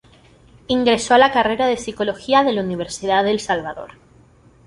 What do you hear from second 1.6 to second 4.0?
de psicología en la Universidad de El Salvador.